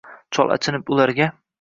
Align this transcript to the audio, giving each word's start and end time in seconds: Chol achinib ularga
Chol 0.37 0.55
achinib 0.55 0.91
ularga 0.97 1.33